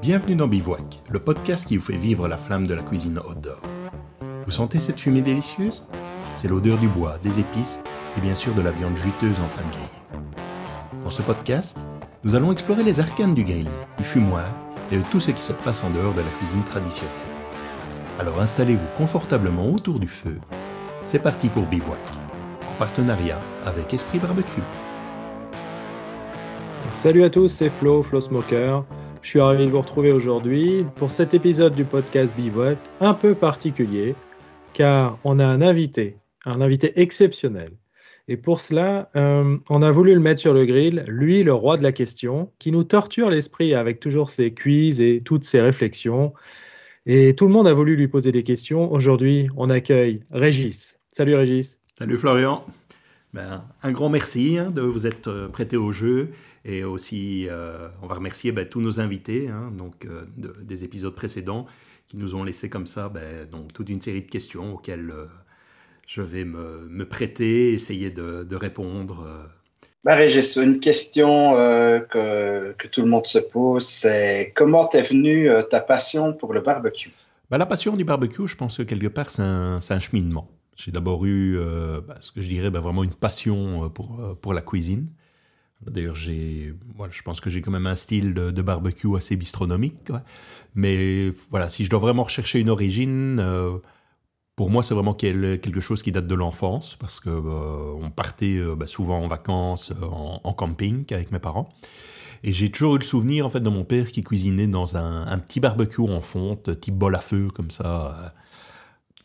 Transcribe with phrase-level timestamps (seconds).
[0.00, 3.60] Bienvenue dans Bivouac, le podcast qui vous fait vivre la flamme de la cuisine outdoor.
[4.46, 5.86] Vous sentez cette fumée délicieuse?
[6.34, 7.80] C'est l'odeur du bois, des épices
[8.16, 11.04] et bien sûr de la viande juteuse en train de griller.
[11.04, 11.78] Dans ce podcast,
[12.24, 13.68] nous allons explorer les arcanes du grill,
[13.98, 14.46] du fumoir
[14.90, 17.12] et de tout ce qui se passe en dehors de la cuisine traditionnelle.
[18.18, 20.38] Alors installez-vous confortablement autour du feu.
[21.04, 21.98] C'est parti pour Bivouac,
[22.70, 24.62] en partenariat avec Esprit Barbecue.
[26.90, 28.84] Salut à tous, c'est Flo, Flo Smoker.
[29.22, 33.34] Je suis ravi de vous retrouver aujourd'hui pour cet épisode du podcast Bivouac un peu
[33.34, 34.14] particulier
[34.72, 37.72] car on a un invité, un invité exceptionnel.
[38.26, 41.76] Et pour cela, euh, on a voulu le mettre sur le grill, lui, le roi
[41.76, 46.32] de la question, qui nous torture l'esprit avec toujours ses quiz et toutes ses réflexions.
[47.06, 48.90] Et tout le monde a voulu lui poser des questions.
[48.92, 50.98] Aujourd'hui, on accueille Régis.
[51.10, 51.80] Salut Régis.
[51.98, 52.64] Salut Florian.
[53.34, 56.30] Ben, un grand merci hein, de vous être euh, prêté au jeu
[56.64, 61.66] et aussi euh, on va remercier ben, tous nos invités hein, donc, des épisodes précédents
[62.06, 65.12] qui nous ont laissé comme ça ben, donc, toute une série de questions auxquelles
[66.06, 69.50] je vais me, prêter, essayer de, répondre.
[70.04, 75.50] Bah, Régis, une question euh, que, tout le monde se pose, c'est comment est venue
[75.50, 77.10] euh, ta passion pour le barbecue?
[77.50, 80.48] Bah, La passion du barbecue, je pense que quelque part, c'est un, cheminement.
[80.78, 84.62] J'ai d'abord eu euh, bah, ce que je dirais vraiment une passion pour, pour la
[84.62, 85.08] cuisine.
[85.86, 86.74] D'ailleurs, j'ai,
[87.10, 90.10] je pense que j'ai quand même un style de, barbecue assez bistronomique.
[90.74, 93.40] Mais voilà, si je dois vraiment rechercher une origine,
[94.58, 98.56] pour moi, c'est vraiment quelque chose qui date de l'enfance, parce que euh, on partait
[98.56, 101.68] euh, bah, souvent en vacances, euh, en, camping avec mes parents.
[102.42, 105.38] Et j'ai toujours eu le souvenir en fait de mon père qui cuisinait dans un,
[105.38, 108.34] petit barbecue en fonte, type bol à feu comme ça.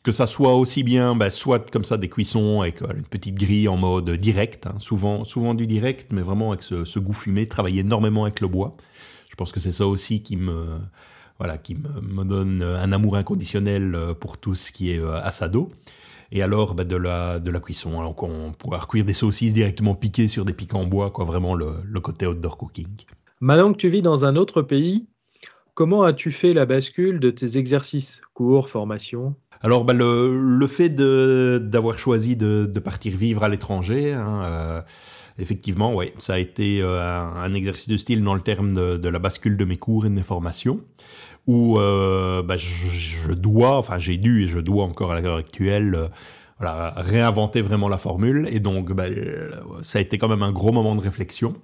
[0.04, 3.70] Que ça soit aussi bien, bah, soit comme ça des cuissons avec une petite grille
[3.70, 7.80] en mode direct, hein, souvent, souvent du direct, mais vraiment avec ce, goût fumé, travailler
[7.80, 8.76] énormément avec le bois.
[9.30, 10.66] Je pense que c'est ça aussi qui me,
[11.40, 15.72] voilà, qui me, donne un amour inconditionnel euh, pour tout ce qui est euh, assado.
[16.32, 18.00] Et alors, bah, de, la, de la cuisson.
[18.00, 21.56] Alors, on pourra cuire des saucisses directement piquées sur des pics en bois, quoi, vraiment
[21.56, 22.88] le, le côté outdoor cooking.
[23.40, 25.08] Maintenant que tu vis dans un autre pays,
[25.74, 29.36] comment as-tu fait la bascule de tes exercices, cours, formation
[29.66, 34.82] alors, bah, le, fait d'avoir choisi de, partir vivre à l'étranger, hein, euh,
[35.38, 39.20] effectivement, ouais, ça a été un, un, exercice de style dans le terme de, la
[39.20, 40.82] bascule de mes cours et de mes formations
[41.48, 45.96] où euh, bah, je, dois, enfin j'ai dû et je dois encore à l'heure actuelle
[45.96, 46.08] euh,
[46.60, 48.48] voilà, réinventer vraiment la formule.
[48.52, 49.50] Et donc bah, euh,
[49.82, 51.56] ça a été quand même un gros moment de réflexion.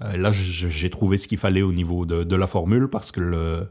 [0.00, 3.66] Là, j'ai trouvé ce qu'il fallait au niveau de, la formule parce que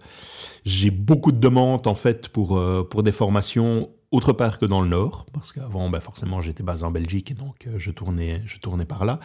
[0.66, 4.88] j'ai beaucoup de demandes en fait pour, pour des formations autre part que dans le
[4.88, 8.85] Nord, parce qu'avant, bah, forcément, j'étais basé en Belgique et donc je, tournais, je tournais
[8.85, 9.19] par là.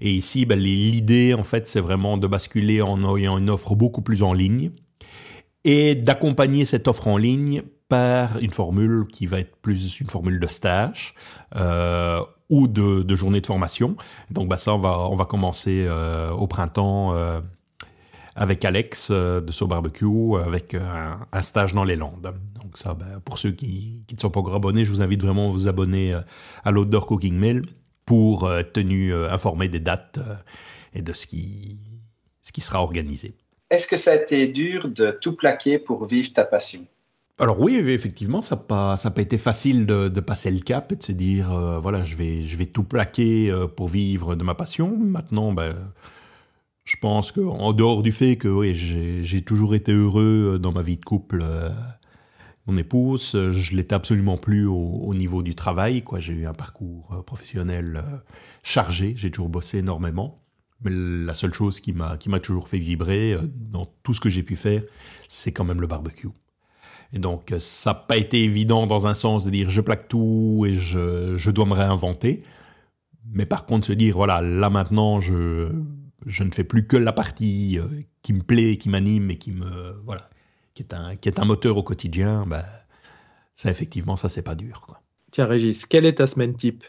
[0.00, 4.02] Et ici, bah, l'idée, en fait, c'est vraiment de basculer en ayant une offre beaucoup
[4.02, 4.70] plus en ligne
[5.64, 10.40] et d'accompagner cette offre en ligne par une formule qui va être plus une formule
[10.40, 11.14] de stage
[11.56, 13.96] euh, ou de, de, journée de formation.
[14.30, 17.40] Donc bah, ça, on va, commencer euh, au printemps euh,
[18.36, 22.34] avec Alex de So Barbecue, avec un, stage dans les Landes.
[22.62, 25.48] Donc ça, bah, pour ceux qui, ne sont pas encore abonnés, je vous invite vraiment
[25.48, 26.14] à vous abonner
[26.62, 27.62] à l'Outdoor Cooking Mail
[28.04, 30.20] pour être tenu informé des dates
[30.92, 31.78] et de ce qui,
[32.42, 33.34] ce qui sera organisé.
[33.70, 36.84] Est-ce que ça a été dur de tout plaquer pour vivre ta passion?
[37.42, 41.02] Alors oui, effectivement, ça n'a pas, pas été facile de, passer le cap et de
[41.02, 44.54] se dire, euh, voilà, je vais, je vais tout plaquer euh, pour vivre de ma
[44.54, 44.96] passion.
[44.96, 45.74] Maintenant, ben,
[46.84, 50.82] je pense qu'en dehors du fait que oui, j'ai toujours été heureux euh, dans ma
[50.82, 51.44] vie de couple,
[52.68, 56.04] mon épouse, je l'étais absolument plus au, niveau du travail.
[56.18, 58.04] J'ai eu un parcours professionnel
[58.62, 60.36] chargé, j'ai toujours bossé énormément.
[60.84, 64.54] Mais la seule chose qui m'a toujours fait vibrer dans tout ce que j'ai pu
[64.54, 64.82] faire,
[65.26, 66.28] c'est quand même le barbecue.
[67.12, 70.08] Et donc euh, ça n'a pas été évident dans un sens de dire je plaque
[70.08, 72.42] tout et je, je dois me réinventer.
[73.30, 75.70] Mais par contre se dire voilà là maintenant je
[76.24, 77.86] je ne fais plus que la partie euh,
[78.22, 80.28] qui me plaît, qui m'anime et qui me voilà
[80.74, 82.64] qui est un qui est un moteur au quotidien, bah,
[83.54, 85.02] ça effectivement ça c'est pas dur quoi.
[85.32, 86.84] Tiens Régis, quelle est ta semaine type?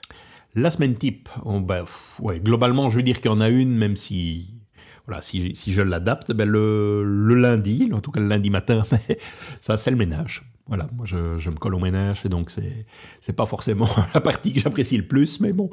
[0.55, 1.85] La semaine type, ben,
[2.19, 4.61] ouais, globalement, je veux dire qu'il y en a une, même si,
[5.05, 8.83] voilà, si, si je l'adapte, ben le, le, lundi, en tout cas le lundi matin,
[9.61, 10.43] ça c'est le ménage.
[10.67, 12.85] Voilà, moi je, me colle au ménage et donc c'est
[13.19, 15.69] c'est pas forcément la partie que j'apprécie le plus, mais bon,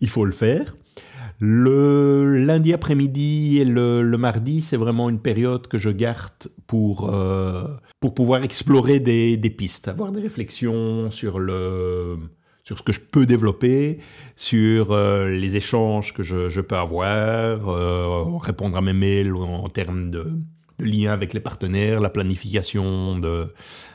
[0.00, 0.74] il faut le faire.
[1.40, 7.66] Le lundi après-midi et le, mardi, c'est vraiment une période que je garde pour, euh,
[7.98, 12.18] pour pouvoir explorer des pistes, avoir des réflexions sur le
[12.64, 13.98] sur ce que je peux développer,
[14.36, 20.10] sur euh, les échanges que je, peux avoir, euh, répondre à mes mails en, termes
[20.10, 20.32] de,
[20.78, 23.52] de lien avec les partenaires, la planification de,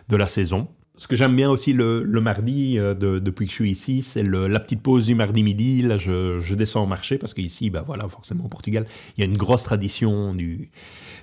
[0.08, 0.68] de la saison.
[1.00, 4.60] Ce que j'aime bien aussi le, mardi, euh, depuis que je suis ici, c'est la
[4.60, 5.82] petite pause du mardi midi.
[5.82, 8.86] Là, je, descends au marché parce qu'ici, bah voilà, forcément au Portugal,
[9.16, 10.72] il y a une grosse tradition du,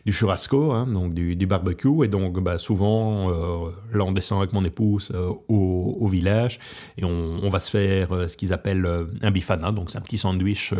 [0.09, 2.05] churrasco, hein, donc du, barbecue.
[2.05, 6.59] Et donc, bah, souvent, euh, là, on descend avec mon épouse euh, au, village
[6.97, 8.89] et on, va se faire ce qu'ils appellent
[9.21, 9.73] un bifana.
[9.73, 10.73] Donc, c'est un petit sandwich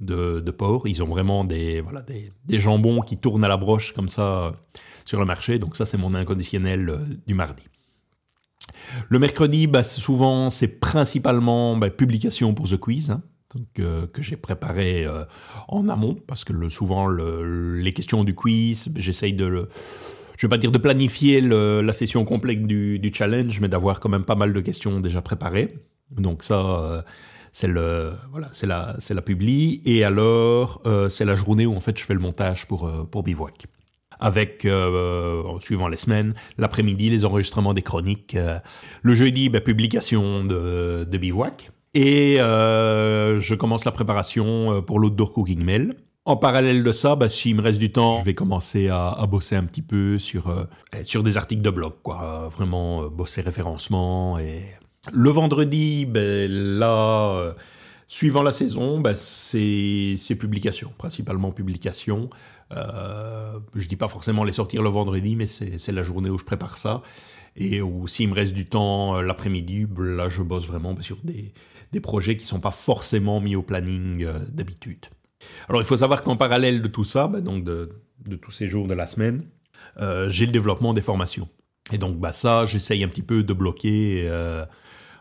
[0.00, 0.86] de, porc.
[0.86, 4.52] Ils ont vraiment des, voilà, des, jambons qui tournent à la broche comme ça
[5.04, 5.58] sur le marché.
[5.58, 7.64] Donc, ça, c'est mon inconditionnel du mardi.
[9.08, 13.10] Le mercredi, bah, souvent, c'est principalement bah, publication pour The Quiz.
[13.10, 13.22] Hein,
[13.80, 15.24] euh, que j'ai préparé euh,
[15.68, 19.68] en amont, parce que souvent les questions du quiz, j'essaye de le,
[20.38, 24.24] je vais pas dire de planifier la session complète du, challenge, mais d'avoir quand même
[24.24, 25.74] pas mal de questions déjà préparées.
[26.10, 27.02] Donc ça, euh,
[27.52, 29.82] c'est voilà, c'est la, c'est la publi.
[29.84, 33.66] Et alors, c'est la journée où en fait je fais le montage pour pour Bivouac
[34.22, 38.36] avec, euh, suivant les semaines, l'après-midi, les enregistrements des chroniques.
[38.36, 38.58] Euh,
[39.02, 41.72] le jeudi, bah, publication de, de, Bivouac.
[41.92, 45.92] Et euh, je commence la préparation pour l'outdoor cooking mail.
[46.24, 49.56] En parallèle de ça, bah, s'il me reste du temps, je vais commencer à, bosser
[49.56, 50.54] un petit peu sur,
[51.02, 52.48] sur des articles de blog, quoi.
[52.48, 54.38] vraiment bosser référencement.
[54.38, 54.62] Et...
[55.12, 57.56] Le vendredi, ben, là,
[58.06, 62.30] suivant la saison, ben, c'est publication, principalement publication.
[62.72, 66.44] Euh, je dis pas forcément les sortir le vendredi, mais c'est la journée où je
[66.44, 67.02] prépare ça.
[67.56, 71.52] Et s'il me reste du temps euh, l'après-midi, là je bosse vraiment sur des,
[72.00, 75.06] projets qui sont pas forcément mis au planning euh, d'habitude.
[75.68, 77.90] Alors il faut savoir qu'en parallèle de tout ça, bah, donc de,
[78.26, 79.44] de, tous ces jours de la semaine,
[80.00, 81.48] euh, j'ai le développement des formations.
[81.92, 84.22] Et donc bah, ça, j'essaye un petit peu de bloquer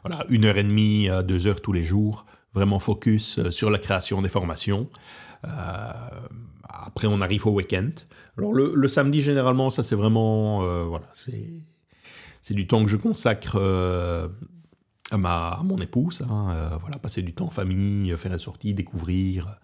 [0.04, 3.78] voilà, une heure et demie à deux heures tous les jours, vraiment focus sur la
[3.78, 4.90] création des formations.
[6.74, 7.90] Après, on arrive au week-end.
[8.38, 10.64] Alors, le, samedi, généralement, ça, c'est vraiment.
[10.64, 14.28] Euh, voilà, c'est, du temps que je consacre euh,
[15.12, 16.24] à, ma, mon épouse.
[16.30, 19.60] Hein, euh, voilà, passer du temps en famille, faire la sortie, découvrir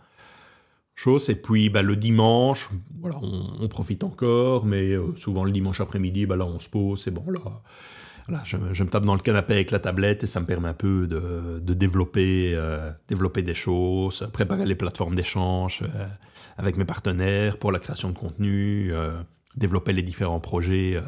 [0.95, 1.30] choses.
[1.30, 2.69] Et puis, bah, le dimanche,
[3.00, 7.12] voilà, on, profite encore, mais souvent le dimanche après-midi, bah, là, on se pose, c'est
[7.12, 7.62] bon, là.
[8.27, 10.74] Voilà, je, me tape dans le canapé avec la tablette et ça me permet un
[10.74, 12.60] peu de, de développer,
[13.07, 15.83] développer des choses, préparer les plateformes d'échange,
[16.57, 19.12] avec mes partenaires pour la création de contenu, euh,
[19.56, 21.01] développer les différents projets euh,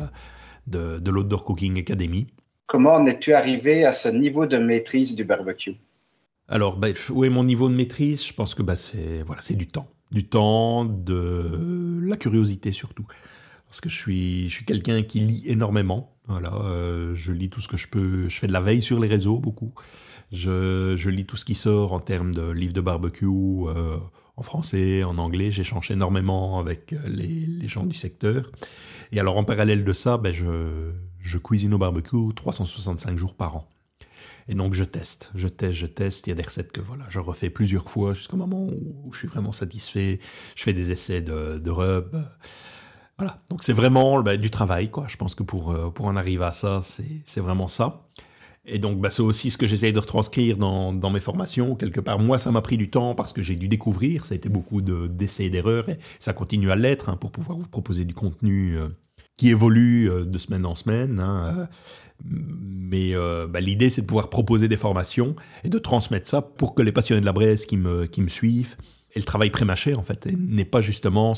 [0.67, 2.27] de, de l'Outdoor Cooking Academy.
[2.67, 5.75] Comment en es-tu arrivé à ce niveau de maîtrise du barbecue?
[6.47, 9.87] Alors, bah, oui, mon niveau de maîtrise, je pense que bah, c'est voilà, du temps.
[10.11, 13.05] Du temps, de la curiosité surtout.
[13.67, 16.15] Parce que je suis, je suis quelqu'un qui lit énormément.
[16.27, 18.27] Voilà, euh, je lis tout ce que je peux.
[18.27, 19.73] Je fais de la veille sur les réseaux beaucoup.
[20.31, 23.27] Je, je lis tout ce qui sort en termes de livres de barbecue,
[24.39, 25.51] en français, en anglais.
[25.51, 28.49] J'échange énormément avec euh, les, gens du secteur.
[29.11, 33.69] Et alors, en parallèle de ça, ben, je, cuisine au barbecue 365 jours par an.
[34.47, 36.25] Et donc, je teste, je teste, je teste.
[36.25, 39.17] Il y a des recettes que voilà, je refais plusieurs fois jusqu'au moment où, je
[39.17, 40.19] suis vraiment satisfait.
[40.55, 42.15] Je fais des essais de, rub.
[43.17, 43.41] Voilà.
[43.49, 45.05] Donc, c'est vraiment ben, du travail, quoi.
[45.09, 48.07] Je pense que pour, euh, pour en arriver à ça, c'est vraiment ça.
[48.71, 51.75] Et donc, bah, c'est aussi ce que j'essaye de retranscrire dans, mes formations.
[51.75, 54.25] Quelque part, moi, ça m'a pris du temps parce que j'ai dû découvrir.
[54.25, 55.89] Ça a été beaucoup d'essais et d'erreurs.
[55.89, 58.87] Et ça continue à l'être hein, pour pouvoir vous proposer du contenu euh,
[59.35, 61.19] qui évolue euh, de semaine en semaine.
[61.19, 61.65] Hein, euh.
[62.25, 63.13] mais
[63.47, 66.91] bah, l'idée, c'est de pouvoir proposer des formations et de transmettre ça pour que les
[66.91, 68.75] passionnés de la braise qui me, suivent
[69.15, 71.33] et le travail prémâché, en fait, n'est pas justement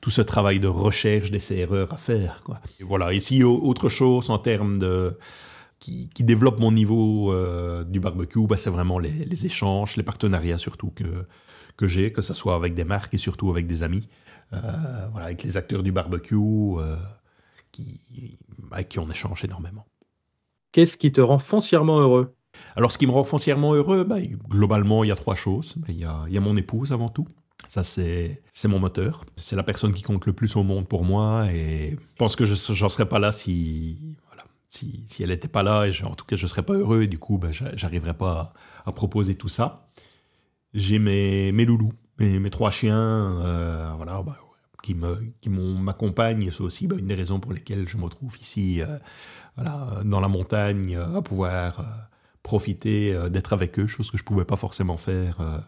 [0.00, 2.42] tout ce travail de recherche d'essais-erreurs à faire.
[2.42, 2.60] Quoi.
[2.80, 5.16] Et voilà, ici, autre chose en termes de
[5.82, 10.90] qui, développe mon niveau euh, du barbecue, bah, c'est vraiment les, échanges, les partenariats surtout
[10.90, 11.26] que,
[11.76, 14.08] que j'ai, que ce soit avec des marques et surtout avec des amis,
[14.52, 14.58] euh,
[15.10, 16.96] voilà, avec les acteurs du barbecue euh,
[17.72, 18.38] qui,
[18.70, 19.84] avec qui on échange énormément.
[20.70, 22.34] Qu'est-ce qui te rend foncièrement heureux?
[22.76, 25.74] Alors, ce qui me rend foncièrement heureux, bah, globalement, il y a trois choses.
[25.88, 27.26] Il y, a, il y a mon épouse avant tout.
[27.68, 29.24] Ça, c'est mon moteur.
[29.36, 31.50] C'est la personne qui compte le plus au monde pour moi.
[31.52, 34.16] Et je pense que je n'en serais pas là si,
[34.74, 37.06] si, elle n'était pas là, et en tout cas je ne serais pas heureux, et
[37.06, 39.88] du coup ben, j'arriverais pas à, proposer tout ça.
[40.74, 44.38] J'ai mes, mes loulous, mes, mes trois chiens, euh, voilà, bah,
[44.82, 48.98] qui m'accompagnent, c'est aussi bah, une des raisons pour lesquelles je me retrouve ici, euh,
[49.56, 52.08] voilà, dans la montagne, euh, à pouvoir
[52.42, 55.64] profiter d'être avec eux, chose que je ne pouvais pas forcément faire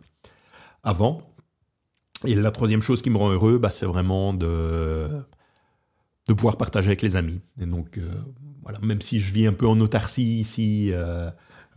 [0.82, 1.22] avant.
[2.24, 5.08] Et la troisième chose qui me rend heureux, bah, c'est vraiment de,
[6.26, 7.40] de pouvoir partager avec les amis.
[7.60, 8.00] Et donc,
[8.82, 11.30] même si je vis un peu en autarcie ici, euh,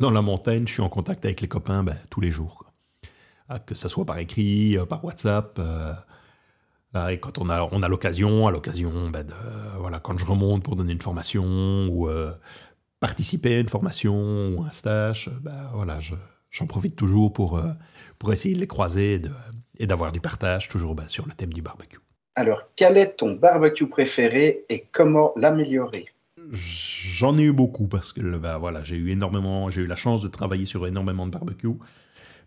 [0.00, 2.64] dans, la montagne, je suis en contact avec les copains ben, tous les jours.
[3.48, 5.60] Ah, que ce soit par écrit, par WhatsApp.
[7.08, 9.26] et quand on a, on a l'occasion, à l'occasion, ben,
[9.78, 12.08] voilà, quand je remonte pour donner une formation ou
[12.98, 16.00] participer à une formation ou un stage, ben, voilà,
[16.50, 17.62] j'en profite toujours pour,
[18.32, 19.22] essayer de les croiser
[19.78, 22.00] et d'avoir du partage, toujours sur le thème du barbecue.
[22.34, 26.06] Alors, quel est ton barbecue préféré et comment l'améliorer?
[26.52, 30.22] J'en ai eu beaucoup parce que ben, voilà, j'ai eu énormément, j'ai eu la chance
[30.22, 31.68] de travailler sur énormément de barbecue.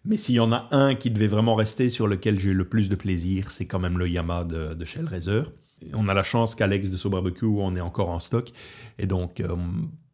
[0.06, 2.68] Mais s'il y en a un qui devait vraiment rester sur lequel j'ai eu le
[2.68, 5.52] plus de plaisir, c'est quand même le Yamaha de, de Shell Razer.
[5.94, 8.50] On a la chance qu'Alex de So Barbecue, on est encore en stock.
[8.98, 9.56] Et donc, euh,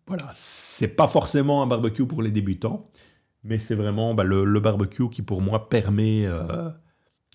[0.07, 2.89] voilà, c'est pas forcément un barbecue pour les débutants,
[3.43, 6.69] mais c'est vraiment bah, le, barbecue qui, pour moi, permet euh,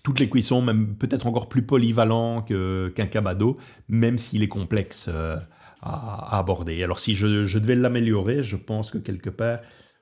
[0.03, 5.37] toutes les cuissons, même peut-être encore plus polyvalent qu'un cabado, même s'il est complexe euh,
[5.81, 6.83] à, aborder.
[6.83, 9.59] Alors, si je, devais l'améliorer, je pense que quelque part,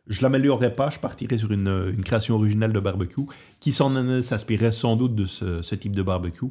[0.07, 3.25] je l'améliorerais pas, je partirais sur une, création originale de barbecue
[3.59, 6.48] qui s'inspirerait sans doute de ce, type de barbecue,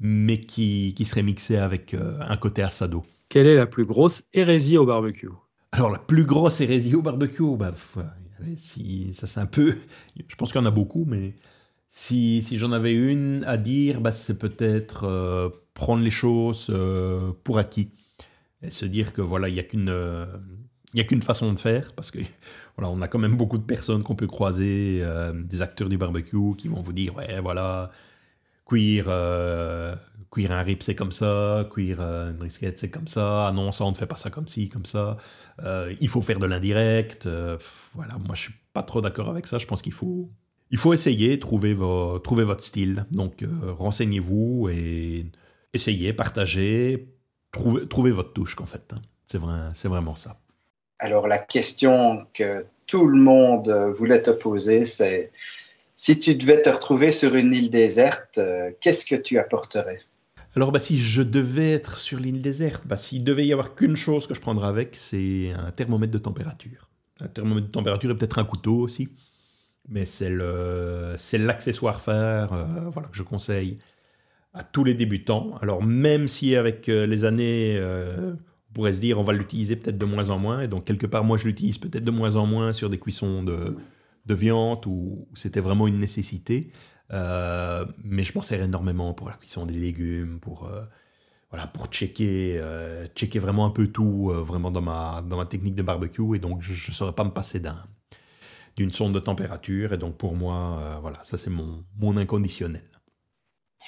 [0.00, 3.02] mais qui, serait mixé avec euh, un côté assado.
[3.28, 5.28] Quelle est la plus grosse hérésie au barbecue?
[5.72, 7.72] Alors, la plus grosse hérésie au barbecue, bah,
[8.56, 9.74] si, ça c'est un peu.
[10.28, 11.34] Je pense qu'il y en a beaucoup, mais
[11.90, 17.32] si, si j'en avais une à dire, bah, c'est peut-être euh, prendre les choses euh,
[17.44, 17.90] pour acquis
[18.62, 20.26] et se dire que voilà, il n'y a qu'une euh,
[21.08, 22.18] qu'une façon de faire parce que
[22.76, 26.56] voilà, on a quand même beaucoup de personnes qu'on peut croiser, des acteurs du barbecue
[26.56, 27.90] qui vont vous dire ouais voilà,
[28.66, 29.06] cuire
[30.30, 33.84] cuire un rib c'est comme ça, cuire une brisket c'est comme ça, ah non ça
[33.84, 35.16] on ne fait pas ça comme ci comme ça,
[36.00, 37.28] il faut faire de l'indirect,
[37.94, 40.28] voilà, moi je suis pas trop d'accord avec ça, je pense qu'il faut
[40.70, 41.76] il faut essayer, trouver,
[42.22, 43.04] trouver votre style.
[43.10, 45.26] Donc, euh, renseignez-vous et
[45.74, 47.08] essayez, partagez,
[47.52, 48.92] trouvez, trouvez votre touche, en fait.
[48.92, 49.00] Hein.
[49.26, 50.38] C'est vrai, c'est vraiment ça.
[50.98, 55.30] Alors, la question que tout le monde voulait te poser, c'est
[55.96, 60.00] si tu devais te retrouver sur une île déserte, euh, qu'est-ce que tu apporterais?
[60.56, 63.96] Alors, bah, si je devais être sur l'île déserte, bah, s'il devait y avoir qu'une
[63.96, 66.88] chose que je prendrais avec, c'est un thermomètre de température.
[67.20, 69.10] Un thermomètre de température et peut-être un couteau aussi
[69.90, 70.30] mais c'est
[71.38, 73.76] l'accessoire phare euh, voilà, que je conseille
[74.52, 75.56] à tous les débutants.
[75.60, 78.34] Alors même si avec euh, les années, euh,
[78.70, 81.06] on pourrait se dire on va l'utiliser peut-être de moins en moins, et donc quelque
[81.06, 83.76] part moi je l'utilise peut-être de moins en moins sur des cuissons de,
[84.26, 86.72] de viande où c'était vraiment une nécessité,
[87.10, 90.70] mais je m'en sers énormément pour la cuisson des légumes, pour
[91.50, 92.62] voilà, pour checker,
[93.16, 96.62] checker vraiment un peu tout, vraiment dans ma, dans ma technique de barbecue, et donc
[96.62, 97.82] je ne saurais pas me passer d'un
[98.76, 99.92] d'une sonde de température.
[99.92, 102.82] Et donc pour moi, euh, voilà, ça c'est mon, mon inconditionnel.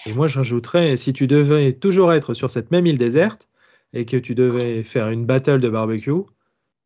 [0.06, 3.48] Et moi, j'ajouterais, si tu devais toujours être sur cette même île déserte
[3.92, 6.22] et que tu devais faire une battle de barbecue,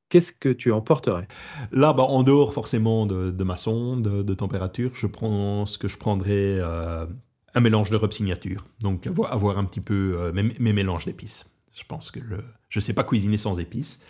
[0.08, 1.28] qu'est-ce que tu emporterais?
[1.72, 5.96] Là, bah, en dehors forcément de, ma sonde de, température, je prends ce que je
[5.96, 7.06] prendrais euh,
[7.54, 8.66] un mélange de signature.
[8.80, 11.50] Donc avoir, un petit peu euh, mes, mélanges d'épices.
[11.74, 12.20] Je pense que
[12.68, 14.02] je ne sais pas cuisiner sans épices.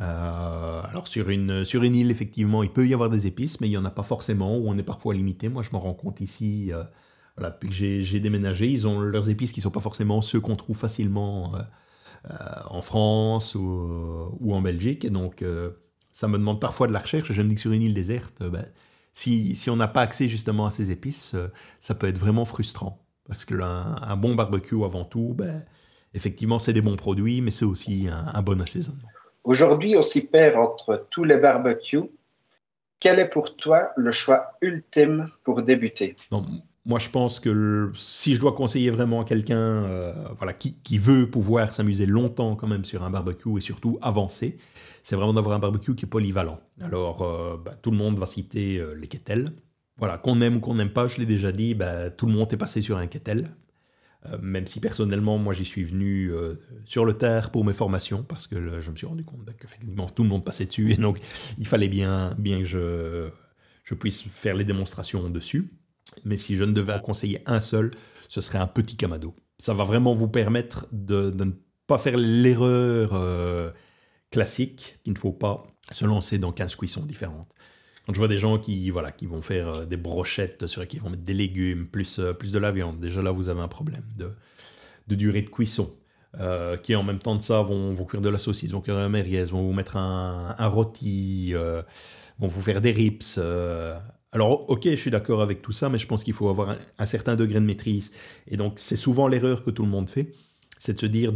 [0.00, 3.68] Euh, alors sur une, sur une île, effectivement, il peut y avoir des épices, mais
[3.68, 5.48] il n'y en a pas forcément, ou on est parfois limité.
[5.48, 6.72] Moi, je me rends compte ici,
[7.36, 10.40] voilà, depuis que j'ai déménagé, ils ont leurs épices qui ne sont pas forcément ceux
[10.40, 12.30] qu'on trouve facilement euh,
[12.66, 15.04] en France ou, ou, en Belgique.
[15.04, 15.44] Et donc,
[16.12, 17.32] ça me demande parfois de la recherche.
[17.32, 18.64] Je me dis que sur une île déserte, ben,
[19.12, 21.34] si, si, on n'a pas accès justement à ces épices,
[21.80, 23.04] ça peut être vraiment frustrant.
[23.26, 25.64] Parce que un, bon barbecue, avant tout, ben,
[26.12, 29.08] effectivement, c'est des bons produits, mais c'est aussi un, un bon assaisonnement.
[29.44, 32.10] Aujourd'hui, on s'y perd entre tous les barbecues.
[32.98, 36.16] Quel est pour toi le choix ultime pour débuter?
[36.86, 41.30] Moi, je pense que si je dois conseiller vraiment à quelqu'un euh, voilà, qui, veut
[41.30, 44.58] pouvoir s'amuser longtemps quand même sur un barbecue et surtout avancer,
[45.02, 46.60] c'est vraiment d'avoir un barbecue qui est polyvalent.
[46.82, 49.46] Alors, euh, bah, tout le monde va citer euh, les kettles.
[49.96, 52.52] Voilà, qu'on aime ou qu'on n'aime pas, je l'ai déjà dit, bah, tout le monde
[52.52, 53.44] est passé sur un kettle.
[54.26, 56.30] Euh, même si personnellement, moi, j'y suis venu
[56.84, 60.22] sur le terre pour mes formations, parce que je me suis rendu compte qu'effectivement, tout
[60.22, 61.18] le monde passait dessus, et donc
[61.58, 63.28] il fallait bien, bien que je,
[63.84, 65.70] je puisse faire les démonstrations dessus.
[66.24, 67.90] Mais si je ne devais conseiller un seul,
[68.28, 69.34] ce serait un petit Kamado.
[69.58, 71.52] Ça va vraiment vous permettre de, ne
[71.86, 73.70] pas faire l'erreur euh,
[74.30, 77.48] classique, qu'il ne faut pas se lancer dans 15 cuissons différentes.
[78.06, 81.00] Quand je vois des gens qui, voilà, qui vont faire euh, des brochettes sur ils
[81.00, 83.68] vont mettre des légumes, plus, euh, plus de la viande, déjà là, vous avez un
[83.68, 84.30] problème de,
[85.08, 85.94] de durée de cuisson.
[86.82, 89.02] Qui en même temps de ça vont, vont cuire de la saucisse, vont cuire de
[89.06, 91.54] la vont vous mettre un rôti,
[92.40, 93.38] vont vous faire des rips.
[94.34, 97.04] Alors, ok, je suis d'accord avec tout ça, mais je pense qu'il faut avoir un,
[97.06, 98.10] certain degré de maîtrise.
[98.48, 100.32] Et donc, c'est souvent l'erreur que tout le monde fait,
[100.80, 101.32] c'est de se dire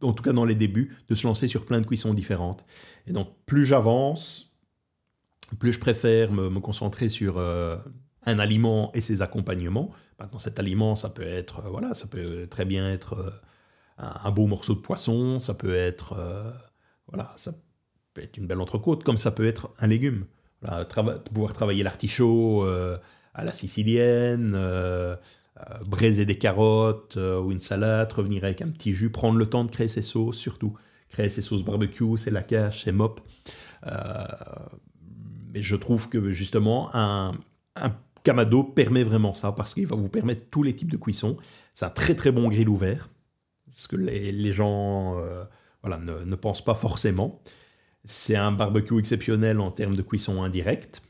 [0.00, 2.64] en tout cas dans les débuts, de se lancer sur plein de cuissons différentes.
[3.08, 4.54] Et donc, plus j'avance,
[5.58, 7.76] plus je préfère me, concentrer sur euh,
[8.24, 9.90] un aliment et ses accompagnements.
[10.20, 13.30] Maintenant, cet aliment, ça peut être, euh, voilà, ça peut très bien être euh,
[13.98, 16.14] un, beau morceau de poisson, ça peut être,
[17.08, 17.52] voilà, ça
[18.14, 20.26] peut être une belle entrecôte, comme ça peut être un légume.
[21.32, 22.64] Pouvoir travailler l'artichaut
[23.34, 24.56] à la sicilienne,
[25.86, 29.70] braiser des carottes ou une salade, revenir avec un petit jus, prendre le temps de
[29.70, 30.74] créer ses sauces surtout.
[31.08, 33.20] Créer ses sauces barbecue, ses lacages, ses mop.
[33.84, 37.32] mais je trouve que justement, un,
[37.76, 37.92] un
[38.26, 41.36] Kamado permet vraiment ça parce qu'il va vous permettre tous les types de cuisson.
[41.74, 43.08] C'est un très très bon grill ouvert,
[43.70, 45.44] ce que les, gens euh,
[45.80, 47.40] voilà, ne, pensent pas forcément.
[48.06, 51.02] C'est un barbecue exceptionnel en termes de cuisson indirecte.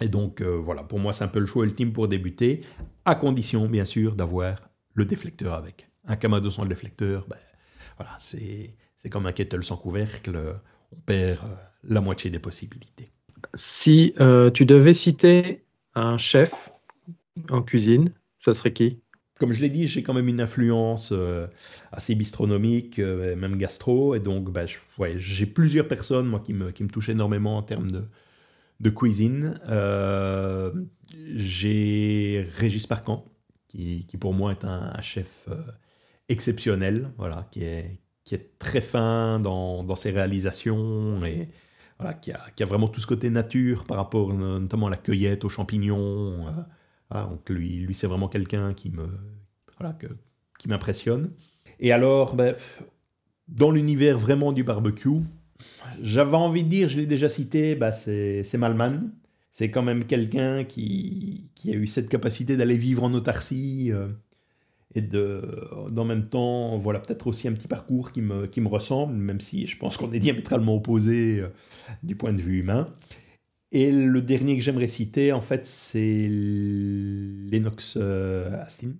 [0.00, 2.62] Et donc euh, voilà, pour moi c'est un peu le choix ultime pour débuter,
[3.04, 4.56] à condition bien sûr d'avoir
[4.94, 5.88] le déflecteur avec.
[6.06, 7.36] Un Kamado sans le déflecteur, ben,
[8.18, 8.74] c'est
[9.10, 10.36] comme un kettle sans couvercle,
[10.92, 11.54] on perd euh,
[11.84, 13.12] la moitié des possibilités.
[13.54, 14.14] Si
[14.54, 16.72] tu devais citer un chef
[17.50, 19.01] en cuisine, ça serait qui?
[19.42, 21.48] Comme je l'ai dit, j'ai quand même une influence euh,
[21.90, 24.66] assez bistronomique, euh, même gastro, et donc bah,
[25.16, 28.04] j'ai plusieurs personnes moi, qui, me, qui me touchent énormément en termes de,
[28.78, 29.58] de cuisine.
[29.68, 30.70] Euh,
[31.34, 33.24] j'ai Régis Parcan,
[33.66, 35.48] qui, qui, pour moi est un, chef
[36.28, 41.48] exceptionnel, voilà, qui est, qui est très fin dans, dans ses réalisations et
[42.20, 46.46] qui, a, vraiment tout ce côté nature par rapport notamment à la cueillette, aux champignons.
[47.14, 49.06] Euh, donc lui, lui c'est vraiment quelqu'un qui me
[50.58, 51.30] qui m'impressionne.
[51.80, 52.54] Et alors, ben,
[53.48, 55.20] dans l'univers vraiment du barbecue,
[56.00, 59.10] j'avais envie de dire, je l'ai déjà cité, ben, c'est Malman.
[59.50, 63.92] C'est quand même quelqu'un qui, qui, a eu cette capacité d'aller vivre en autarcie.
[63.92, 64.08] Euh,
[64.94, 65.42] et de,
[65.96, 69.40] en même temps, voilà, peut-être aussi un petit parcours qui me, qui me ressemble, même
[69.40, 71.48] si je pense qu'on est diamétralement opposés euh,
[72.02, 72.88] du point de vue humain.
[73.72, 78.96] Et le dernier que j'aimerais citer, en fait, c'est Lennox euh, Hastings,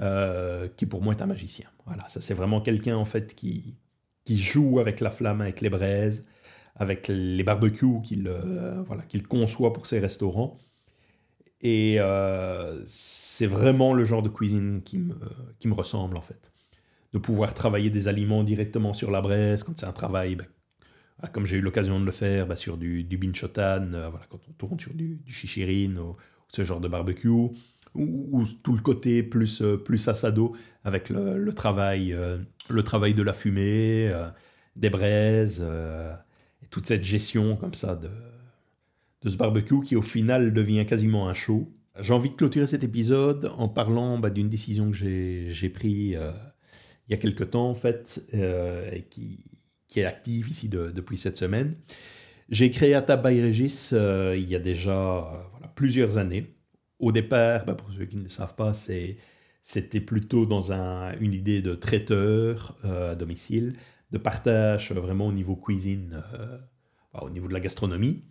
[0.00, 1.68] euh, qui pour moi est un magicien.
[1.86, 3.78] Voilà, ça c'est vraiment quelqu'un en fait qui,
[4.24, 6.26] qui joue avec la flamme, avec les braises,
[6.74, 8.28] avec les barbecues qu'il
[8.86, 10.58] voilà, qu'il conçoit pour ses restaurants.
[11.60, 15.14] Et euh, c'est vraiment le genre de cuisine qui me,
[15.60, 16.50] qui me ressemble en fait.
[17.12, 20.46] De pouvoir travailler des aliments directement sur la braise, quand c'est un travail, ben,
[21.28, 24.40] comme j'ai eu l'occasion de le faire, ben, sur du, du binchotan, euh, voilà, quand
[24.48, 26.16] on tourne sur du, du ou,
[26.48, 32.16] ce genre de barbecue, ou, tout le côté plus, euh, plus asado avec le, travail,
[32.68, 34.12] le travail de la fumée,
[34.74, 35.64] des braises,
[36.62, 38.08] et toute cette gestion comme ça de,
[39.28, 41.72] ce barbecue qui au final devient quasiment un show.
[42.00, 46.32] J'ai envie de clôturer cet épisode en parlant bah, d'une décision que j'ai prise euh,
[47.08, 49.44] il y a quelque temps en fait, euh, et qui,
[49.92, 51.74] qui, est active ici depuis cette semaine.
[52.48, 56.54] J'ai créé Atab by Regis euh, il y a déjà plusieurs années.
[56.98, 61.32] Au départ, bah, pour ceux qui ne le savent pas, c'était plutôt dans un, une
[61.32, 63.74] idée de traiteur à domicile,
[64.10, 66.22] de partage vraiment au niveau cuisine,
[67.20, 68.22] au niveau de la gastronomie.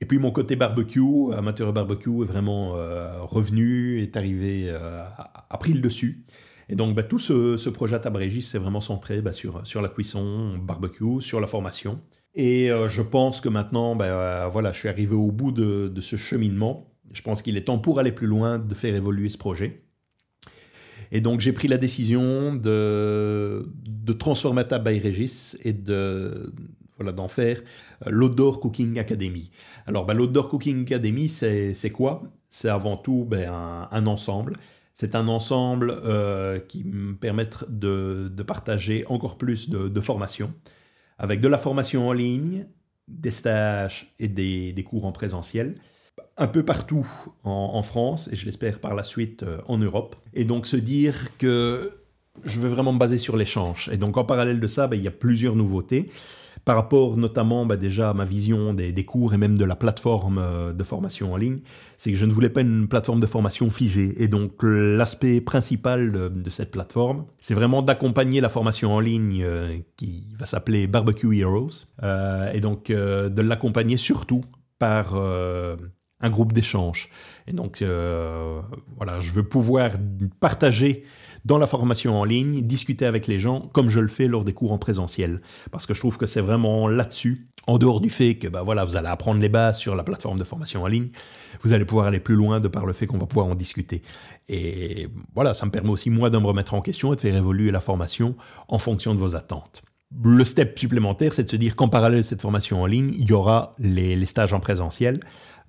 [0.00, 5.02] Et puis mon côté barbecue, amateur barbecue, est vraiment euh, revenu, est arrivé, euh,
[5.50, 6.24] a, pris le dessus.
[6.70, 11.20] Et donc bah, tout ce, projet Tabrégis c'est vraiment centré bah, sur, la cuisson, barbecue,
[11.20, 12.00] sur la formation.
[12.34, 16.16] Et euh, je pense que maintenant, bah, voilà, je suis arrivé au bout de, ce
[16.16, 16.94] cheminement.
[17.12, 19.82] Je pense qu'il est temps pour aller plus loin de faire évoluer ce projet.
[21.10, 23.66] Et donc j'ai pris la décision de,
[24.18, 26.52] transformer Tab by Régis et de,
[26.98, 27.60] voilà, d'en faire
[28.06, 29.50] euh, l'Odor Cooking Academy.
[29.86, 32.22] Alors, ben, l'Odor Cooking Academy, c'est quoi?
[32.46, 34.52] C'est avant tout un, ensemble.
[35.00, 40.52] C'est un ensemble euh, qui me permet de, partager encore plus de, de formations,
[41.16, 42.66] avec de la formation en ligne,
[43.08, 45.74] des stages et des, cours en présentiel,
[46.36, 47.10] un peu partout
[47.44, 50.16] en, en France, et je l'espère par la suite euh, en Europe.
[50.34, 52.02] Et donc se dire que
[52.44, 53.88] je veux vraiment me baser sur l'échange.
[53.94, 56.10] Et donc en parallèle de ça, ben, il y a plusieurs nouveautés
[56.64, 60.38] par rapport notamment bah, déjà à ma vision des, cours et même de la plateforme
[60.38, 61.60] euh, de formation en ligne,
[61.98, 64.22] c'est que je ne voulais pas une plateforme de formation figée.
[64.22, 69.78] Et donc l'aspect principal de, cette plateforme, c'est vraiment d'accompagner la formation en ligne euh,
[69.96, 74.42] qui va s'appeler Barbecue Heroes, euh, et donc de l'accompagner surtout
[74.78, 75.14] par
[76.20, 77.08] un groupe d'échange.
[77.46, 78.60] Et donc, euh,
[78.96, 79.92] voilà, je veux pouvoir
[80.40, 81.04] partager
[81.44, 84.52] dans la formation en ligne, discuter avec les gens comme je le fais lors des
[84.52, 85.40] cours en présentiel.
[85.70, 88.84] Parce que je trouve que c'est vraiment là-dessus, en dehors du fait que bah, voilà,
[88.84, 91.08] vous allez apprendre les bases sur la plateforme de formation en ligne,
[91.62, 94.02] vous allez pouvoir aller plus loin de par le fait qu'on va pouvoir en discuter.
[94.48, 97.34] Et voilà, ça me permet aussi moi de me remettre en question et de faire
[97.34, 98.34] évoluer la formation
[98.68, 99.82] en fonction de vos attentes.
[100.24, 103.28] Le step supplémentaire, c'est de se dire qu'en parallèle de cette formation en ligne, il
[103.28, 105.20] y aura les, stages en présentiel,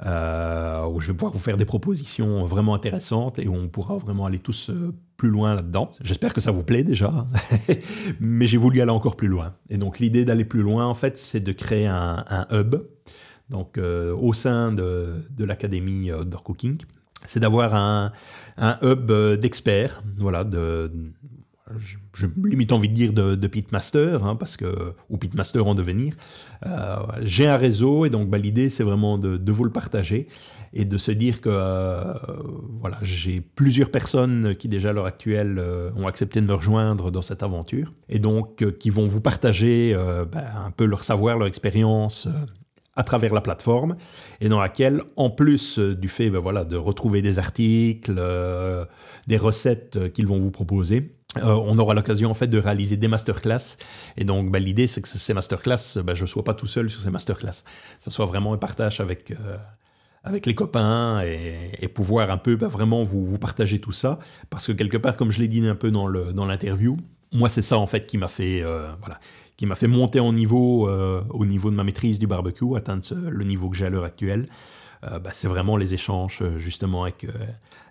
[0.06, 3.98] euh, où je vais pouvoir vous faire des propositions vraiment intéressantes et où on pourra
[3.98, 5.92] vraiment aller tous euh, plus loin là-dedans.
[6.02, 7.28] J'espère que ça vous plaît déjà,
[8.20, 9.54] mais j'ai voulu aller encore plus loin.
[9.70, 12.76] Et donc l'idée d'aller plus loin, en fait, c'est de créer un, hub,
[13.50, 16.80] donc euh, au sein de, de l'académie Outdoor Cooking,
[17.28, 18.12] c'est d'avoir un,
[18.58, 20.92] un, hub d'experts, voilà, de,
[22.14, 26.14] je limite envie de dire de, pitmaster, hein, parce que, ou pitmaster en devenir.
[26.66, 30.28] Euh, j'ai un réseau et donc bah, l'idée c'est vraiment de, vous le partager
[30.74, 32.14] et de se dire que euh,
[32.80, 37.12] voilà, j'ai plusieurs personnes qui déjà à l'heure actuelle euh, ont accepté de me rejoindre
[37.12, 39.96] dans cette aventure et donc qui vont vous partager
[40.32, 42.28] bah, un peu leur savoir, leur expérience
[42.96, 43.96] à travers la plateforme
[44.40, 48.14] et dans laquelle, en plus du fait ben voilà, de retrouver des articles,
[49.28, 53.08] des recettes qu'ils vont vous proposer, euh, on aura l'occasion en fait de réaliser des
[53.08, 53.78] masterclass.
[54.18, 56.90] Et donc, bah, l'idée, c'est que ces masterclass, bah, je ne sois pas tout seul
[56.90, 57.64] sur ces masterclass.
[58.00, 59.58] Ça soit vraiment un partage avec, euh,
[60.24, 64.20] avec les copains et, pouvoir un peu bah, vraiment vous, vous, partager tout ça.
[64.50, 67.62] Parce que quelque part, comme je l'ai dit un peu dans l'interview, dans moi, c'est
[67.62, 69.18] ça en fait qui m'a fait, euh, voilà,
[69.56, 73.46] qui m'a fait monter en niveau, au niveau de ma maîtrise du barbecue, atteindre le
[73.46, 74.48] niveau que j'ai à l'heure actuelle.
[75.32, 77.26] C'est vraiment les échanges justement avec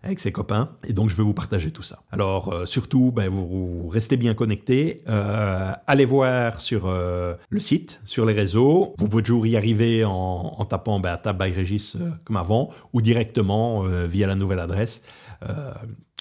[0.03, 0.71] avec ses copains.
[0.87, 2.01] Et donc, je vais vous partager tout ça.
[2.11, 5.03] Alors, euh, surtout, ben, vous, restez bien connectés.
[5.09, 8.95] Euh, allez voir sur euh, le site, sur les réseaux.
[8.99, 13.83] Vous pouvez toujours y arriver en, tapant ben, Tab by Régis comme avant ou directement
[14.07, 15.03] via la nouvelle adresse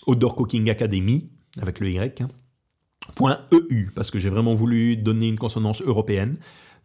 [0.07, 1.29] Outdoor Cooking Academy
[1.61, 2.21] avec le Y.
[2.21, 2.27] Hein,
[3.69, 6.37] .eu parce que j'ai vraiment voulu donner une consonance européenne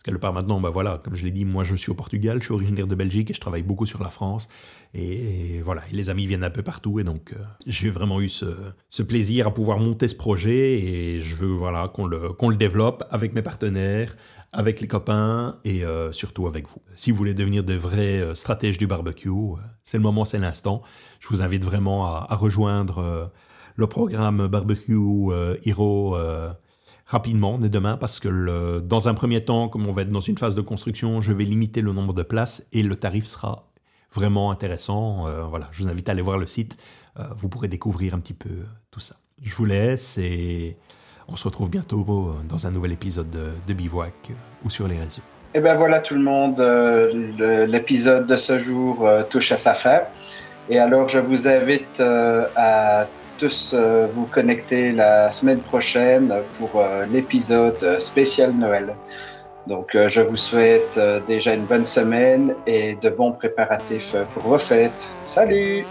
[0.05, 2.45] quelque part maintenant, bah voilà, comme je l'ai dit, moi je suis au Portugal, je
[2.45, 4.49] suis originaire de Belgique et je travaille beaucoup sur la France.
[4.93, 9.03] Et, voilà, les amis viennent un peu partout et donc euh, j'ai vraiment eu ce,
[9.03, 13.33] plaisir à pouvoir monter ce projet et je veux voilà, qu'on le, le développe avec
[13.33, 14.15] mes partenaires,
[14.53, 16.83] avec les copains et euh, surtout avec vous.
[16.95, 19.31] Si vous voulez devenir de vrais euh, stratèges du barbecue,
[19.85, 20.83] c'est le moment, c'est l'instant.
[21.19, 23.33] Je vous invite vraiment à, à rejoindre
[23.77, 25.33] le programme Barbecue
[25.65, 26.15] Hero
[27.15, 30.37] rapidement dès demain parce que dans un premier temps, comme on va être dans une
[30.37, 33.69] phase de construction, je vais limiter le nombre de places et le tarif sera
[34.13, 35.29] vraiment intéressant.
[35.29, 36.77] Euh, voilà, je vous invite à aller voir le site.
[37.21, 38.51] Euh, vous pourrez découvrir un petit peu
[38.91, 39.15] tout ça.
[39.41, 40.77] Je vous laisse et
[41.29, 42.05] on se retrouve bientôt
[42.49, 44.33] dans un nouvel épisode de, Bivouac
[44.65, 45.23] ou sur les réseaux.
[45.55, 50.01] Et ben voilà tout le monde, euh, l'épisode de ce jour touche à sa fin.
[50.69, 57.05] Et alors je vous invite à tous euh, vous connecter la semaine prochaine pour euh,
[57.07, 58.97] l'épisode spécial Noël.
[59.67, 64.59] Donc euh, je vous souhaite déjà une bonne semaine et de bons préparatifs pour vos
[64.59, 65.09] fêtes.
[65.23, 65.87] Salut